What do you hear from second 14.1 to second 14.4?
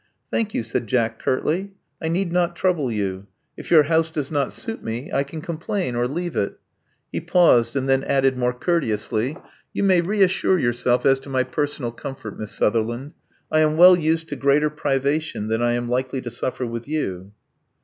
to